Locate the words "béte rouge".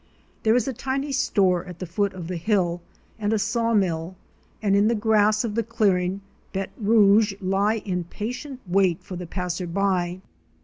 6.55-7.35